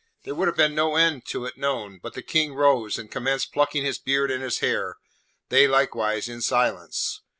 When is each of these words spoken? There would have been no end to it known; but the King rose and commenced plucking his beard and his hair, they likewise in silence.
There 0.23 0.33
would 0.33 0.47
have 0.47 0.57
been 0.57 0.73
no 0.73 0.95
end 0.95 1.25
to 1.25 1.45
it 1.45 1.57
known; 1.59 1.99
but 2.01 2.15
the 2.15 2.23
King 2.23 2.55
rose 2.55 2.97
and 2.97 3.11
commenced 3.11 3.53
plucking 3.53 3.85
his 3.85 3.99
beard 3.99 4.31
and 4.31 4.41
his 4.41 4.57
hair, 4.57 4.95
they 5.49 5.67
likewise 5.67 6.27
in 6.27 6.41
silence. 6.41 7.21